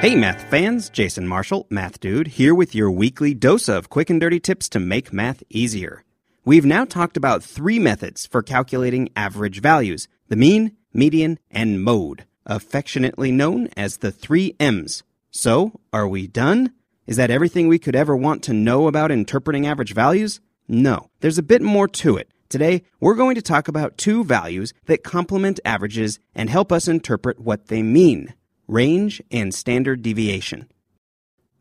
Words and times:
Hey, 0.00 0.14
math 0.14 0.48
fans, 0.48 0.90
Jason 0.90 1.26
Marshall, 1.26 1.66
Math 1.70 1.98
Dude, 1.98 2.28
here 2.28 2.54
with 2.54 2.72
your 2.72 2.88
weekly 2.88 3.34
dose 3.34 3.68
of 3.68 3.90
quick 3.90 4.10
and 4.10 4.20
dirty 4.20 4.38
tips 4.38 4.68
to 4.68 4.78
make 4.78 5.12
math 5.12 5.42
easier. 5.50 6.04
We've 6.44 6.64
now 6.64 6.84
talked 6.84 7.16
about 7.16 7.42
three 7.42 7.80
methods 7.80 8.24
for 8.24 8.40
calculating 8.40 9.08
average 9.16 9.60
values 9.60 10.06
the 10.28 10.36
mean, 10.36 10.76
median, 10.94 11.40
and 11.50 11.82
mode, 11.82 12.26
affectionately 12.46 13.32
known 13.32 13.70
as 13.76 13.96
the 13.96 14.12
three 14.12 14.54
M's. 14.60 15.02
So, 15.32 15.80
are 15.92 16.06
we 16.06 16.28
done? 16.28 16.74
Is 17.08 17.16
that 17.16 17.32
everything 17.32 17.66
we 17.66 17.80
could 17.80 17.96
ever 17.96 18.16
want 18.16 18.44
to 18.44 18.52
know 18.52 18.86
about 18.86 19.10
interpreting 19.10 19.66
average 19.66 19.94
values? 19.94 20.38
No, 20.68 21.10
there's 21.18 21.38
a 21.38 21.42
bit 21.42 21.60
more 21.60 21.88
to 21.88 22.16
it. 22.16 22.30
Today, 22.48 22.84
we're 23.00 23.16
going 23.16 23.34
to 23.34 23.42
talk 23.42 23.66
about 23.66 23.98
two 23.98 24.22
values 24.22 24.72
that 24.86 25.02
complement 25.02 25.58
averages 25.64 26.20
and 26.36 26.48
help 26.48 26.70
us 26.70 26.86
interpret 26.86 27.40
what 27.40 27.66
they 27.66 27.82
mean 27.82 28.32
range 28.68 29.22
and 29.30 29.54
standard 29.54 30.02
deviation. 30.02 30.70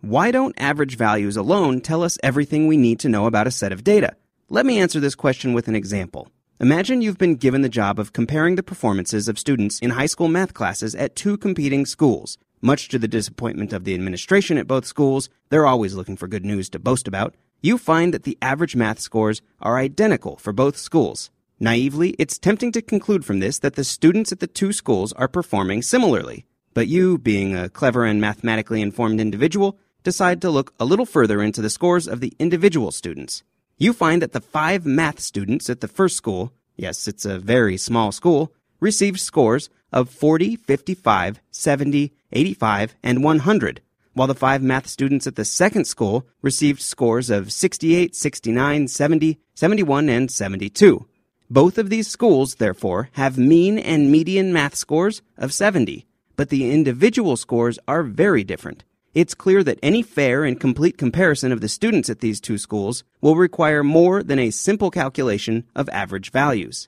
Why 0.02 0.30
don't 0.30 0.53
average 0.59 0.97
values 0.97 1.38
alone 1.38 1.80
tell 1.80 2.03
us 2.03 2.17
everything 2.22 2.67
we 2.67 2.75
need 2.75 3.00
to 3.00 3.09
know 3.09 3.25
about 3.25 3.47
a 3.47 3.52
set 3.52 3.72
of 3.72 3.83
data? 3.83 4.16
Let 4.50 4.66
me 4.66 4.77
answer 4.77 5.00
this 5.00 5.16
question 5.16 5.53
with 5.53 5.69
an 5.69 5.75
example. 5.75 6.30
Imagine 6.59 7.02
you've 7.02 7.17
been 7.17 7.35
given 7.35 7.61
the 7.61 7.69
job 7.69 7.97
of 7.97 8.11
comparing 8.11 8.55
the 8.55 8.63
performances 8.63 9.30
of 9.30 9.39
students 9.39 9.80
in 9.80 9.91
high 9.91 10.05
school 10.05 10.28
math 10.28 10.53
classes 10.53 10.95
at 10.95 11.16
two 11.16 11.38
competing 11.38 11.85
schools. 11.85 12.38
Much 12.61 12.89
to 12.89 13.00
the 13.00 13.08
disappointment 13.08 13.72
of 13.72 13.85
the 13.85 13.94
administration 13.94 14.58
at 14.58 14.67
both 14.67 14.85
schools, 14.85 15.30
they're 15.50 15.67
always 15.67 15.95
looking 15.95 16.17
for 16.17 16.28
good 16.28 16.45
news 16.45 16.69
to 16.69 16.80
boast 16.80 17.08
about. 17.08 17.35
You 17.61 17.78
find 17.78 18.13
that 18.13 18.23
the 18.23 18.38
average 18.41 18.75
math 18.75 19.00
scores 19.00 19.41
are 19.61 19.78
identical 19.78 20.35
for 20.38 20.52
both 20.52 20.75
schools. 20.75 21.30
Naively, 21.59 22.16
it's 22.19 22.38
tempting 22.38 22.72
to 22.73 22.81
conclude 22.81 23.23
from 23.23 23.39
this 23.39 23.59
that 23.59 23.75
the 23.75 23.83
students 23.83 24.31
at 24.31 24.41
the 24.41 24.47
two 24.47 24.73
schools 24.73 25.13
are 25.13 25.28
performing 25.28 25.81
similarly. 25.81 26.45
But 26.78 26.88
you, 26.88 27.17
being 27.17 27.56
a 27.56 27.70
clever 27.70 28.06
and 28.06 28.22
mathematically 28.22 28.83
informed 28.83 29.20
individual, 29.20 29.80
decide 30.03 30.44
to 30.44 30.52
look 30.52 30.75
a 30.80 30.86
little 30.86 31.08
further 31.08 31.42
into 31.42 31.59
the 31.59 31.72
scores 31.72 32.08
of 32.08 32.19
the 32.19 32.34
individual 32.38 32.92
students. 32.92 33.42
You 33.80 33.94
find 33.94 34.22
that 34.22 34.31
the 34.31 34.42
five 34.42 34.86
math 34.86 35.19
students 35.19 35.72
at 35.72 35.81
the 35.81 35.88
first 35.88 36.16
school, 36.16 36.53
yes, 36.75 37.08
it's 37.08 37.25
a 37.25 37.39
very 37.39 37.78
small 37.78 38.11
school, 38.11 38.53
received 38.80 39.19
scores 39.19 39.72
of 39.92 40.11
40, 40.11 40.56
55, 40.56 41.42
70, 41.50 42.14
85, 42.31 42.95
and 43.02 43.23
100, 43.23 43.81
while 44.14 44.28
the 44.28 44.36
five 44.36 44.62
math 44.62 44.86
students 44.86 45.25
at 45.25 45.36
the 45.36 45.45
second 45.45 45.86
school 45.86 46.28
received 46.44 46.80
scores 46.80 47.31
of 47.31 47.52
68, 47.52 48.16
69, 48.16 48.88
70, 48.88 49.39
71, 49.56 50.09
and 50.09 50.30
72. 50.30 51.08
Both 51.50 51.80
of 51.80 51.89
these 51.89 52.08
schools, 52.08 52.53
therefore, 52.58 53.09
have 53.14 53.36
mean 53.36 53.80
and 53.80 54.12
median 54.12 54.53
math 54.53 54.75
scores 54.75 55.23
of 55.39 55.52
70 55.52 56.06
but 56.38 56.48
the 56.50 56.72
individual 56.72 57.36
scores 57.36 57.78
are 57.88 58.04
very 58.04 58.46
different. 58.46 58.86
It's 59.14 59.34
clear 59.34 59.64
that 59.64 59.80
any 59.81 60.03
fair 60.03 60.46
and 60.46 60.59
complete 60.59 60.98
comparison 60.98 61.52
of 61.52 61.59
the 61.59 61.68
students 61.68 62.09
at 62.09 62.20
these 62.20 62.40
two 62.40 62.59
schools 62.59 63.03
will 63.20 63.36
require 63.36 63.84
more 63.84 64.22
than 64.22 64.38
a 64.38 64.52
simple 64.52 64.92
calculation 64.92 65.66
of 65.76 65.90
average 65.90 66.31
values. 66.31 66.88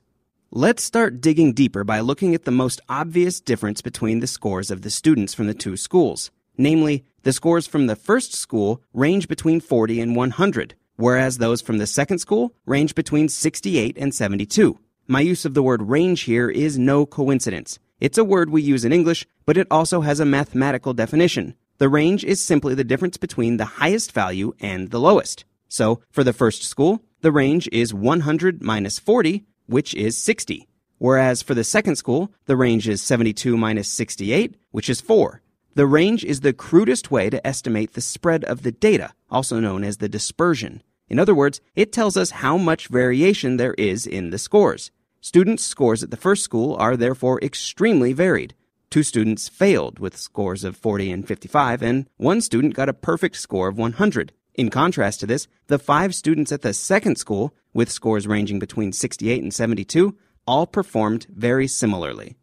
Let's 0.52 0.82
start 0.82 1.20
digging 1.20 1.52
deeper 1.52 1.84
by 1.84 2.00
looking 2.00 2.34
at 2.34 2.44
the 2.44 2.50
most 2.50 2.80
obvious 2.88 3.40
difference 3.40 3.82
between 3.82 4.20
the 4.20 4.26
scores 4.26 4.70
of 4.70 4.82
the 4.82 4.90
students 4.90 5.34
from 5.34 5.48
the 5.48 5.54
two 5.54 5.76
schools. 5.76 6.30
Namely, 6.56 7.04
the 7.22 7.32
scores 7.32 7.66
from 7.66 7.86
the 7.86 7.96
first 7.96 8.34
school 8.34 8.80
range 8.92 9.26
between 9.28 9.60
40 9.60 10.00
and 10.00 10.14
100, 10.14 10.74
whereas 10.96 11.38
those 11.38 11.60
from 11.60 11.78
the 11.78 11.86
second 11.86 12.18
school 12.18 12.54
range 12.66 12.94
between 12.94 13.28
68 13.28 13.96
and 13.98 14.14
72. 14.14 14.78
My 15.08 15.20
use 15.20 15.44
of 15.44 15.54
the 15.54 15.62
word 15.62 15.82
range 15.82 16.22
here 16.22 16.48
is 16.48 16.78
no 16.78 17.06
coincidence. 17.06 17.78
It's 18.00 18.16
a 18.16 18.24
word 18.24 18.48
we 18.48 18.62
use 18.62 18.86
in 18.86 18.94
English, 18.94 19.26
but 19.44 19.58
it 19.58 19.66
also 19.70 20.00
has 20.00 20.20
a 20.20 20.24
mathematical 20.24 20.94
definition. 20.94 21.54
The 21.76 21.90
range 21.90 22.24
is 22.24 22.40
simply 22.40 22.74
the 22.74 22.82
difference 22.82 23.18
between 23.18 23.58
the 23.58 23.76
highest 23.80 24.12
value 24.12 24.54
and 24.58 24.90
the 24.90 24.98
lowest. 24.98 25.44
So, 25.68 26.00
for 26.10 26.24
the 26.24 26.32
first 26.32 26.62
school, 26.62 27.02
the 27.20 27.30
range 27.30 27.68
is 27.70 27.92
100 27.92 28.62
minus 28.62 28.98
40, 28.98 29.44
which 29.66 29.92
is 29.94 30.16
60. 30.16 30.66
Whereas 30.96 31.42
for 31.42 31.52
the 31.52 31.62
second 31.62 31.96
school, 31.96 32.32
the 32.46 32.56
range 32.56 32.88
is 32.88 33.02
72 33.02 33.56
minus 33.56 33.88
68, 33.88 34.56
which 34.70 34.88
is 34.88 35.02
4. 35.02 35.42
The 35.74 35.86
range 35.86 36.24
is 36.24 36.40
the 36.40 36.54
crudest 36.54 37.10
way 37.10 37.28
to 37.28 37.46
estimate 37.46 37.92
the 37.92 38.00
spread 38.00 38.44
of 38.44 38.62
the 38.62 38.72
data, 38.72 39.12
also 39.30 39.60
known 39.60 39.84
as 39.84 39.98
the 39.98 40.08
dispersion. 40.08 40.82
In 41.08 41.18
other 41.18 41.34
words, 41.34 41.60
it 41.74 41.92
tells 41.92 42.16
us 42.16 42.30
how 42.30 42.56
much 42.56 42.88
variation 42.88 43.58
there 43.58 43.74
is 43.74 44.06
in 44.06 44.30
the 44.30 44.38
scores. 44.38 44.90
Students' 45.22 45.64
scores 45.64 46.02
at 46.02 46.10
the 46.10 46.16
first 46.16 46.42
school 46.42 46.74
are 46.76 46.96
therefore 46.96 47.38
extremely 47.42 48.14
varied. 48.14 48.54
Two 48.88 49.02
students 49.02 49.50
failed 49.50 49.98
with 49.98 50.16
scores 50.16 50.64
of 50.64 50.78
40 50.78 51.12
and 51.12 51.28
55, 51.28 51.82
and 51.82 52.08
one 52.16 52.40
student 52.40 52.74
got 52.74 52.88
a 52.88 52.94
perfect 52.94 53.36
score 53.36 53.68
of 53.68 53.76
100. 53.76 54.32
In 54.54 54.70
contrast 54.70 55.20
to 55.20 55.26
this, 55.26 55.46
the 55.66 55.78
five 55.78 56.14
students 56.14 56.52
at 56.52 56.62
the 56.62 56.72
second 56.72 57.16
school, 57.16 57.54
with 57.74 57.90
scores 57.90 58.26
ranging 58.26 58.58
between 58.58 58.92
68 58.92 59.42
and 59.42 59.52
72, 59.52 60.16
all 60.46 60.66
performed 60.66 61.26
very 61.28 61.68
similarly. 61.68 62.36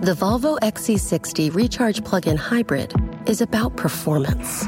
The 0.00 0.14
Volvo 0.14 0.58
XC60 0.58 1.54
Recharge 1.54 2.04
Plug 2.04 2.26
in 2.26 2.36
Hybrid 2.36 2.92
is 3.26 3.40
about 3.40 3.76
performance, 3.76 4.66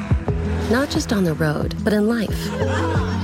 not 0.70 0.90
just 0.90 1.12
on 1.12 1.24
the 1.24 1.34
road, 1.34 1.74
but 1.82 1.92
in 1.92 2.06
life 2.06 3.23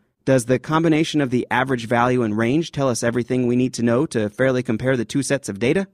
Does 0.23 0.45
the 0.45 0.59
combination 0.59 1.19
of 1.19 1.31
the 1.31 1.47
average 1.49 1.87
value 1.87 2.21
and 2.21 2.37
range 2.37 2.71
tell 2.71 2.89
us 2.89 3.01
everything 3.01 3.47
we 3.47 3.55
need 3.55 3.73
to 3.73 3.81
know 3.81 4.05
to 4.07 4.29
fairly 4.29 4.61
compare 4.61 4.95
the 4.95 5.03
two 5.03 5.23
sets 5.23 5.49
of 5.49 5.57
data? 5.57 5.87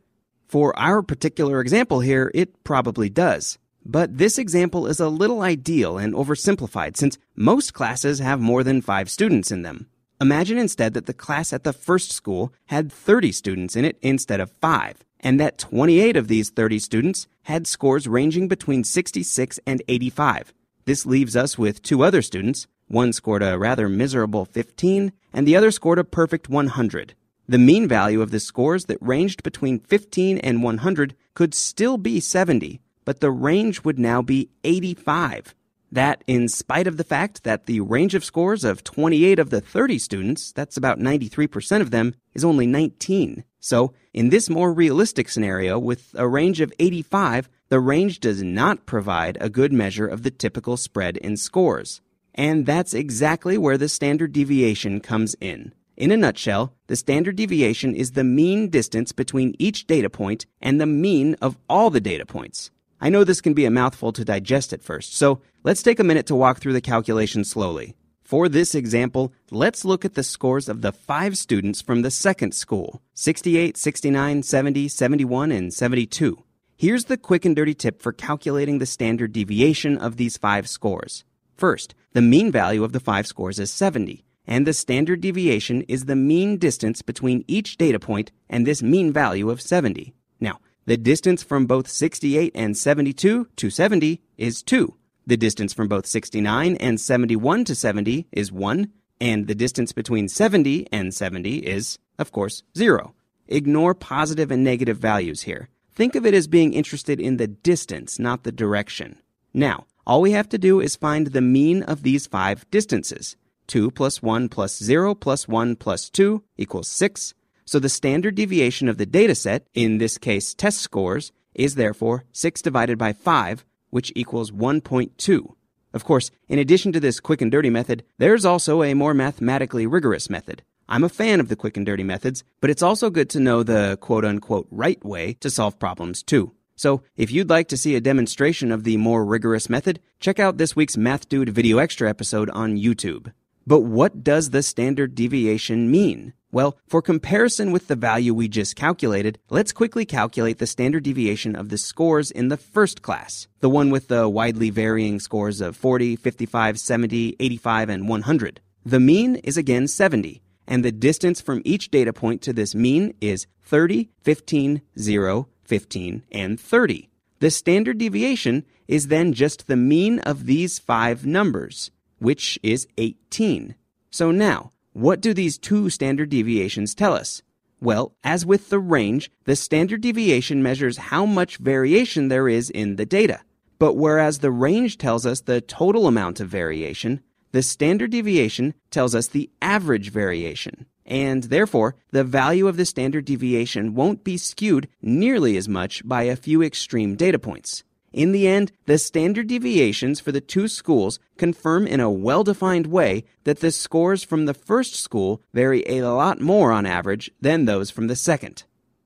For 0.49 0.77
our 0.77 1.01
particular 1.01 1.61
example 1.61 2.01
here, 2.01 2.29
it 2.35 2.65
probably 2.65 3.09
does. 3.09 3.57
But 3.85 4.17
this 4.17 4.38
example 4.38 4.85
is 4.85 4.99
a 4.99 5.07
little 5.07 5.41
ideal 5.41 5.97
and 5.97 6.13
oversimplified 6.13 6.97
since 6.97 7.17
most 7.38 7.73
classes 7.73 8.19
have 8.19 8.41
more 8.41 8.65
than 8.65 8.81
five 8.81 9.09
students 9.09 9.49
in 9.49 9.61
them. 9.61 9.88
Imagine 10.19 10.57
instead 10.57 10.94
that 10.94 11.05
the 11.05 11.13
class 11.13 11.53
at 11.53 11.63
the 11.63 11.71
first 11.71 12.11
school 12.11 12.51
had 12.65 12.91
30 12.91 13.31
students 13.31 13.77
in 13.77 13.85
it 13.85 13.97
instead 14.01 14.41
of 14.41 14.51
5, 14.59 15.05
and 15.21 15.39
that 15.39 15.57
28 15.57 16.17
of 16.17 16.27
these 16.27 16.49
30 16.49 16.79
students 16.79 17.27
had 17.44 17.65
scores 17.65 18.09
ranging 18.09 18.50
between 18.50 18.83
66 18.83 19.57
and 19.65 19.81
85. 19.88 20.53
This 20.83 21.06
leaves 21.06 21.38
us 21.38 21.57
with 21.57 21.81
two 21.81 22.03
other 22.03 22.21
students, 22.21 22.68
one 22.88 23.13
scored 23.13 23.44
a 23.44 23.57
rather 23.57 23.89
miserable 23.89 24.45
15, 24.45 25.12
and 25.34 25.48
the 25.48 25.56
other 25.56 25.72
scored 25.72 26.00
a 26.00 26.04
perfect 26.04 26.50
100. 26.50 27.13
The 27.50 27.57
mean 27.57 27.88
value 27.88 28.22
of 28.22 28.31
the 28.31 28.39
scores 28.39 28.86
that 28.86 28.98
ranged 29.01 29.44
between 29.44 29.80
15 29.80 30.38
and 30.39 30.63
100 30.63 31.16
could 31.34 31.54
still 31.54 31.98
be 31.98 32.19
70, 32.19 32.81
but 33.06 33.19
the 33.19 33.31
range 33.31 33.84
would 33.84 33.98
now 33.98 34.22
be 34.22 34.50
85. 34.63 35.56
That, 35.89 36.24
in 36.28 36.50
spite 36.50 36.88
of 36.88 36.98
the 36.98 37.06
fact 37.06 37.44
that 37.44 37.66
the 37.66 37.80
range 37.80 38.13
of 38.16 38.25
scores 38.25 38.66
of 38.66 38.84
28 38.84 39.39
of 39.39 39.50
the 39.50 39.62
30 39.62 39.98
students, 40.00 40.51
that's 40.51 40.75
about 40.75 41.00
93% 41.00 41.80
of 41.80 41.92
them, 41.92 42.16
is 42.34 42.44
only 42.44 42.68
19. 42.68 43.45
So, 43.62 43.94
in 44.13 44.30
this 44.30 44.50
more 44.50 44.74
realistic 44.74 45.30
scenario, 45.30 45.80
with 45.80 46.13
a 46.18 46.28
range 46.28 46.60
of 46.60 46.74
85, 46.80 47.50
the 47.69 47.80
range 47.80 48.19
does 48.19 48.44
not 48.44 48.86
provide 48.86 49.38
a 49.39 49.50
good 49.50 49.72
measure 49.72 50.07
of 50.07 50.24
the 50.24 50.31
typical 50.31 50.75
spread 50.75 51.16
in 51.18 51.38
scores. 51.38 52.01
And 52.38 52.68
that's 52.68 52.94
exactly 52.94 53.57
where 53.57 53.78
the 53.78 53.89
standard 53.89 54.31
deviation 54.31 55.01
comes 55.01 55.36
in. 55.42 55.74
In 55.98 56.12
a 56.12 56.18
nutshell, 56.18 56.75
the 56.86 56.95
standard 56.95 57.36
deviation 57.36 57.95
is 57.95 58.12
the 58.12 58.24
mean 58.24 58.69
distance 58.69 59.12
between 59.12 59.56
each 59.57 59.88
data 59.88 60.12
point 60.12 60.45
and 60.62 60.80
the 60.80 60.86
mean 60.86 61.36
of 61.42 61.57
all 61.68 61.89
the 61.89 62.00
data 62.00 62.28
points. 62.28 62.69
I 63.01 63.10
know 63.10 63.24
this 63.24 63.42
can 63.42 63.56
be 63.56 63.66
a 63.66 63.72
mouthful 63.72 64.13
to 64.13 64.24
digest 64.24 64.74
at 64.74 64.84
first, 64.84 65.16
so 65.16 65.42
let's 65.63 65.81
take 65.81 66.00
a 66.00 66.04
minute 66.04 66.28
to 66.28 66.36
walk 66.36 66.60
through 66.60 66.74
the 66.74 66.81
calculation 66.81 67.44
slowly. 67.44 67.95
For 68.24 68.48
this 68.48 68.75
example, 68.75 69.34
let's 69.50 69.86
look 69.86 70.06
at 70.06 70.13
the 70.13 70.24
scores 70.24 70.69
of 70.69 70.81
the 70.81 70.92
five 70.92 71.38
students 71.38 71.81
from 71.81 72.04
the 72.04 72.12
second 72.12 72.54
school 72.54 73.01
68, 73.16 73.78
69, 73.78 74.44
70, 74.44 74.88
71, 74.88 75.51
and 75.51 75.74
72. 75.74 76.44
Here's 76.75 77.06
the 77.06 77.18
quick 77.18 77.45
and 77.45 77.56
dirty 77.56 77.74
tip 77.74 78.04
for 78.04 78.13
calculating 78.13 78.78
the 78.78 78.86
standard 78.86 79.34
deviation 79.34 79.98
of 79.98 80.18
these 80.18 80.38
five 80.38 80.69
scores. 80.69 81.24
First, 81.57 81.95
the 82.13 82.21
mean 82.21 82.51
value 82.51 82.83
of 82.83 82.94
the 82.94 83.00
five 83.00 83.27
scores 83.27 83.59
is 83.59 83.71
70 83.71 84.24
and 84.48 84.65
the 84.65 84.74
standard 84.74 85.19
deviation 85.19 85.81
is 85.83 86.06
the 86.06 86.15
mean 86.15 86.57
distance 86.57 87.01
between 87.01 87.44
each 87.48 87.77
data 87.77 88.00
point 88.00 88.31
and 88.50 88.65
this 88.65 88.81
mean 88.81 89.12
value 89.12 89.50
of 89.50 89.62
70. 89.62 90.13
Now, 90.39 90.59
the 90.86 90.95
distance 90.95 91.44
from 91.44 91.65
both 91.65 91.89
68 91.89 92.54
and 92.56 92.77
72 92.77 93.50
to 93.54 93.69
70 93.69 94.21
is 94.38 94.63
2. 94.63 94.95
The 95.25 95.36
distance 95.36 95.74
from 95.74 95.89
both 95.89 96.06
69 96.06 96.77
and 96.77 97.01
71 97.01 97.65
to 97.65 97.75
70 97.75 98.27
is 98.31 98.51
1. 98.51 98.89
And 99.19 99.48
the 99.48 99.56
distance 99.56 99.92
between 99.92 100.30
70 100.30 100.88
and 100.94 101.13
70 101.13 101.57
is, 101.57 102.00
of 102.18 102.31
course, 102.31 102.63
0. 102.77 103.13
Ignore 103.48 103.95
positive 103.95 104.51
and 104.51 104.63
negative 104.63 104.98
values 104.98 105.42
here. 105.42 105.69
Think 105.94 106.15
of 106.15 106.25
it 106.25 106.33
as 106.33 106.48
being 106.48 106.74
interested 106.74 107.19
in 107.19 107.38
the 107.38 107.48
distance, 107.48 108.19
not 108.19 108.44
the 108.44 108.51
direction. 108.51 109.18
Now, 109.53 109.88
all 110.07 110.21
we 110.21 110.31
have 110.31 110.48
to 110.48 110.57
do 110.57 110.80
is 110.80 110.95
find 110.95 111.27
the 111.27 111.42
mean 111.42 111.83
of 111.83 112.01
these 112.01 112.27
five 112.27 112.65
distances. 112.71 113.36
2 113.68 113.92
plus 113.92 114.24
1 114.24 114.48
plus 114.48 114.81
0 114.81 115.13
plus 115.13 115.50
1 115.50 115.75
plus 115.75 116.09
2 116.09 116.42
equals 116.57 116.88
6. 116.88 117.33
So 117.65 117.77
the 117.77 117.89
standard 117.89 118.36
deviation 118.36 118.88
of 118.88 118.98
the 118.98 119.06
dataset, 119.06 119.63
in 119.74 119.98
this 119.98 120.18
case 120.18 120.54
test 120.54 120.80
scores, 120.80 121.33
is 121.54 121.75
therefore 121.75 122.24
6 122.31 122.62
divided 122.62 122.98
by 122.98 123.12
5, 123.12 123.65
which 123.89 124.13
equals 124.15 124.50
1.2. 124.50 125.54
Of 125.94 126.06
course, 126.06 126.31
in 126.48 126.57
addition 126.57 126.94
to 126.94 127.01
this 127.01 127.19
quick 127.19 127.42
and 127.42 127.51
dirty 127.51 127.69
method, 127.69 128.06
there's 128.18 128.45
also 128.45 128.83
a 128.83 128.94
more 128.94 129.13
mathematically 129.13 129.86
rigorous 129.86 130.30
method. 130.30 130.63
I'm 130.88 131.03
a 131.03 131.10
fan 131.10 131.42
of 131.42 131.50
the 131.50 131.57
quick 131.57 131.75
and 131.75 131.86
dirty 131.86 132.03
methods, 132.03 132.45
but 132.62 132.69
it's 132.69 132.81
also 132.81 133.10
good 133.10 133.30
to 133.31 133.42
know 133.42 133.62
the 133.62 133.98
quote 134.00 134.24
unquote 134.24 134.68
right 134.71 135.03
way 135.03 135.33
to 135.42 135.50
solve 135.50 135.80
problems 135.80 136.24
too. 136.24 136.53
So, 136.77 137.01
if 137.15 137.31
you'd 137.31 137.50
like 137.50 137.68
to 137.69 137.77
see 137.77 137.95
a 137.95 138.01
demonstration 138.01 138.71
of 138.71 138.83
the 138.83 138.97
more 138.97 139.25
rigorous 139.25 139.68
method, 139.68 140.00
check 140.19 140.39
out 140.39 140.57
this 140.57 140.75
week's 140.75 140.95
Math 140.95 141.27
Dude 141.27 141.50
Video 141.50 141.79
Extra 141.79 142.07
episode 142.07 142.51
on 142.51 142.77
YouTube. 142.77 143.33
But 143.65 143.79
what 143.79 144.24
does 144.24 144.51
the 144.51 144.62
standard 144.62 145.15
deviation 145.15 145.89
mean? 145.89 146.33
Well, 146.51 146.77
for 146.88 147.01
comparison 147.01 147.71
with 147.71 147.88
the 147.88 147.95
value 147.95 148.31
we 148.31 148.47
just 148.47 148.75
calculated, 148.75 149.39
let's 149.50 149.74
quickly 149.74 150.06
calculate 150.06 150.59
the 150.59 150.68
standard 150.68 151.03
deviation 151.03 151.56
of 151.56 151.69
the 151.69 151.79
scores 151.79 152.29
in 152.29 152.50
the 152.50 152.57
first 152.57 153.01
class, 153.01 153.47
the 153.59 153.71
one 153.71 153.89
with 153.89 154.07
the 154.07 154.29
widely 154.29 154.69
varying 154.69 155.19
scores 155.19 155.62
of 155.62 155.75
40, 155.75 156.15
55, 156.15 156.79
70, 156.79 157.38
85, 157.39 157.89
and 157.89 158.07
100. 158.07 158.62
The 158.85 159.00
mean 159.00 159.38
is 159.38 159.57
again 159.57 159.88
70, 159.88 160.44
and 160.68 160.85
the 160.85 160.91
distance 160.91 161.41
from 161.41 161.63
each 161.65 161.89
data 161.89 162.13
point 162.13 162.44
to 162.44 162.53
this 162.53 162.75
mean 162.75 163.15
is 163.19 163.47
30, 163.63 164.09
15, 164.21 164.81
0, 165.00 165.47
15, 165.67 166.23
and 166.31 166.59
30. 166.59 167.09
The 167.39 167.51
standard 167.51 167.99
deviation 167.99 168.65
is 168.87 169.07
then 169.07 169.33
just 169.33 169.67
the 169.67 169.77
mean 169.77 170.19
of 170.19 170.45
these 170.47 170.79
five 170.79 171.25
numbers 171.25 171.91
which 172.19 172.59
is 172.63 172.87
18. 172.97 173.75
So 174.09 174.31
now, 174.31 174.71
what 174.93 175.21
do 175.21 175.33
these 175.33 175.57
two 175.57 175.89
standard 175.89 176.29
deviations 176.29 176.95
tell 176.95 177.13
us? 177.13 177.41
Well, 177.79 178.15
as 178.23 178.45
with 178.45 178.69
the 178.69 178.79
range, 178.79 179.29
the 179.43 179.55
standard 179.55 180.01
deviation 180.01 180.63
measures 180.63 180.97
how 180.97 181.25
much 181.25 181.57
variation 181.57 182.27
there 182.27 182.49
is 182.49 182.69
in 182.71 182.95
the 182.95 183.05
data. 183.05 183.41
But 183.77 183.93
whereas 183.93 184.39
the 184.39 184.51
range 184.51 184.97
tells 184.97 185.25
us 185.25 185.41
the 185.41 185.61
total 185.61 186.07
amount 186.07 186.39
of 186.39 186.49
variation, 186.49 187.21
the 187.51 187.61
standard 187.61 188.09
deviation 188.11 188.73
tells 188.89 189.13
us 189.13 189.27
the 189.27 189.51
average 189.61 190.09
variation. 190.09 190.87
And 191.07 191.44
therefore, 191.45 191.95
the 192.12 192.25
value 192.25 192.68
of 192.68 192.75
the 192.75 192.86
standard 192.86 193.25
deviation 193.25 193.95
won't 193.95 194.25
be 194.25 194.38
skewed 194.38 194.89
nearly 195.01 195.56
as 195.56 195.69
much 195.69 196.06
by 196.06 196.24
a 196.24 196.36
few 196.36 196.62
extreme 196.62 197.15
data 197.15 197.39
points. 197.39 197.83
In 198.12 198.31
the 198.31 198.48
end, 198.48 198.71
the 198.86 198.98
standard 198.98 199.48
deviations 199.48 200.19
for 200.19 200.31
the 200.31 200.42
two 200.42 200.68
schools 200.68 201.19
confirm 201.38 201.88
in 201.88 202.00
a 202.00 202.12
well 202.12 202.44
defined 202.44 202.88
way 202.88 203.24
that 203.44 203.59
the 203.59 203.71
scores 203.71 204.24
from 204.24 204.45
the 204.45 204.54
first 204.54 204.95
school 204.95 205.42
vary 205.54 205.83
a 205.88 206.01
lot 206.04 206.42
more 206.42 206.71
on 206.71 206.86
average 206.86 207.31
than 207.39 207.65
those 207.65 207.89
from 207.89 208.07
the 208.07 208.15
second. 208.15 208.63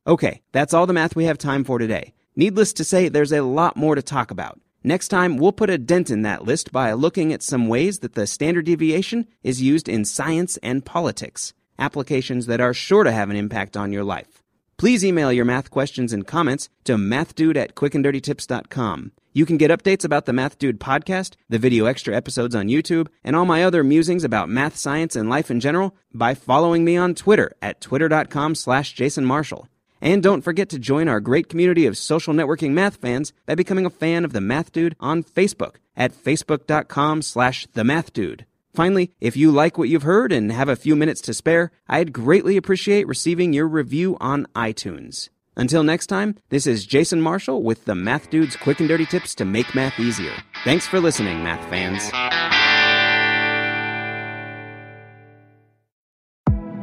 Okay, 0.08 0.42
that's 0.52 0.74
all 0.74 0.88
the 0.88 0.94
math 0.94 1.16
we 1.16 1.26
have 1.26 1.38
time 1.38 1.64
for 1.64 1.78
today. 1.78 2.14
Needless 2.36 2.74
to 2.74 2.84
say, 2.84 3.10
there's 3.10 3.34
a 3.34 3.44
lot 3.44 3.76
more 3.76 3.96
to 3.96 4.02
talk 4.02 4.32
about. 4.32 4.60
Next 4.84 5.10
time, 5.10 5.38
we'll 5.38 5.52
put 5.52 5.70
a 5.70 5.78
dent 5.78 6.10
in 6.10 6.24
that 6.24 6.46
list 6.46 6.72
by 6.72 6.94
looking 6.94 7.32
at 7.34 7.44
some 7.44 7.68
ways 7.68 8.00
that 8.00 8.14
the 8.14 8.26
standard 8.26 8.66
deviation 8.66 9.28
is 9.44 9.62
used 9.62 9.88
in 9.88 10.06
science 10.06 10.58
and 10.64 10.84
politics, 10.84 11.54
applications 11.82 12.46
that 12.46 12.62
are 12.62 12.74
sure 12.74 13.04
to 13.04 13.12
have 13.12 13.30
an 13.30 13.36
impact 13.36 13.76
on 13.76 13.92
your 13.92 14.04
life. 14.06 14.42
Please 14.78 15.06
email 15.06 15.32
your 15.32 15.46
math 15.46 15.70
questions 15.70 16.14
and 16.14 16.26
comments 16.26 16.70
to 16.86 16.96
mathdude 16.96 17.58
at 17.58 17.76
quickanddirtytips.com. 17.76 19.12
You 19.34 19.46
can 19.46 19.58
get 19.58 19.72
updates 19.72 20.04
about 20.04 20.26
the 20.26 20.34
Math 20.34 20.58
Dude 20.58 20.80
podcast, 20.80 21.36
the 21.48 21.60
video 21.60 21.86
extra 21.86 22.16
episodes 22.16 22.56
on 22.56 22.68
YouTube, 22.68 23.08
and 23.24 23.36
all 23.36 23.46
my 23.46 23.64
other 23.64 23.84
musings 23.84 24.24
about 24.24 24.50
math, 24.50 24.76
science, 24.76 25.16
and 25.16 25.30
life 25.30 25.50
in 25.50 25.60
general 25.60 25.96
by 26.14 26.34
following 26.34 26.84
me 26.84 26.98
on 26.98 27.16
Twitter 27.16 27.56
at 27.62 27.80
twitter.com 27.80 28.56
slash 28.56 28.94
Jason 28.94 29.24
Marshall. 29.24 29.68
And 30.02 30.24
don't 30.24 30.42
forget 30.42 30.68
to 30.70 30.80
join 30.80 31.08
our 31.08 31.20
great 31.20 31.48
community 31.48 31.86
of 31.86 31.98
social 31.98 32.34
networking 32.34 32.72
math 32.72 32.98
fans 32.98 33.34
by 33.46 33.56
becoming 33.56 33.86
a 33.86 33.92
fan 33.92 34.26
of 34.26 34.34
the 34.34 34.42
Math 34.42 34.72
Dude 34.72 34.96
on 35.00 35.24
Facebook 35.24 35.76
at 35.96 36.12
facebook.com 36.12 37.22
slash 37.22 37.68
the 37.74 37.84
Math 37.84 38.12
Dude. 38.12 38.46
Finally, 38.74 39.12
if 39.20 39.36
you 39.36 39.52
like 39.52 39.78
what 39.78 39.90
you've 39.90 40.04
heard 40.04 40.32
and 40.32 40.52
have 40.52 40.70
a 40.70 40.78
few 40.78 40.96
minutes 40.96 41.20
to 41.22 41.34
spare, 41.34 41.72
I'd 41.90 42.14
greatly 42.14 42.56
appreciate 42.56 43.08
receiving 43.08 43.52
your 43.52 43.68
review 43.68 44.18
on 44.22 44.46
iTunes. 44.56 45.30
Until 45.58 45.84
next 45.84 46.08
time, 46.08 46.36
this 46.50 46.66
is 46.66 46.86
Jason 46.86 47.22
Marshall 47.22 47.62
with 47.64 47.84
the 47.84 47.96
Math 47.96 48.30
Dude's 48.30 48.56
quick 48.56 48.80
and 48.80 48.88
dirty 48.88 49.06
tips 49.06 49.36
to 49.36 49.46
make 49.46 49.76
math 49.76 50.00
easier. 50.00 50.32
Thanks 50.64 50.88
for 50.88 51.02
listening, 51.02 51.44
math 51.44 51.70
fans. 51.70 52.10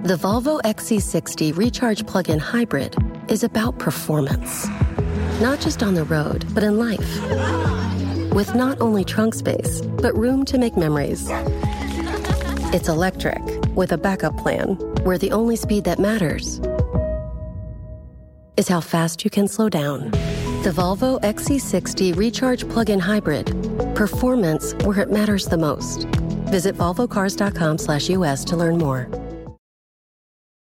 The 0.07 0.17
Volvo 0.17 0.61
XC60 0.63 1.57
Recharge 1.57 2.07
Plug 2.07 2.29
in 2.29 2.39
Hybrid 2.39 2.97
is 3.29 3.43
about 3.43 3.79
performance, 3.79 4.69
not 5.41 5.61
just 5.61 5.83
on 5.83 5.95
the 5.95 6.05
road, 6.05 6.45
but 6.55 6.63
in 6.63 6.79
life. 6.79 6.99
With 8.35 8.55
not 8.55 8.81
only 8.81 9.05
trunk 9.05 9.35
space, 9.35 9.81
but 9.81 10.17
room 10.17 10.45
to 10.45 10.59
make 10.59 10.77
memories. 10.77 11.29
It's 12.71 12.91
electric 12.91 13.43
with 13.75 13.93
a 13.93 13.97
backup 13.97 14.37
plan 14.37 14.75
where 15.03 15.17
the 15.17 15.33
only 15.33 15.57
speed 15.57 15.85
that 15.85 15.99
matters 15.99 16.61
is 18.59 18.69
how 18.69 18.83
fast 18.83 19.25
you 19.25 19.31
can 19.31 19.49
slow 19.49 19.71
down. 19.71 20.11
The 20.65 20.75
Volvo 20.77 21.19
XC60 21.23 22.15
Recharge 22.15 22.69
Plug-in 22.69 22.99
Hybrid. 23.01 23.47
Performance 23.95 24.75
where 24.85 25.01
it 25.01 25.11
matters 25.11 25.47
the 25.47 25.57
most. 25.57 26.05
Visit 26.51 26.75
volvocars.com/us 26.77 28.45
to 28.45 28.57
learn 28.57 28.77
more. 28.77 29.09